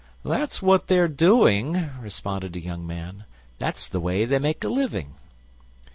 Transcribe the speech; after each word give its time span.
"That's 0.25 0.63
what 0.63 0.87
they 0.87 0.97
are 0.97 1.07
doing," 1.07 1.91
responded 1.99 2.55
a 2.55 2.59
young 2.59 2.87
man; 2.87 3.25
"that's 3.59 3.87
the 3.87 3.99
way 3.99 4.25
they 4.25 4.39
make 4.39 4.63
a 4.63 4.67
living." 4.67 5.13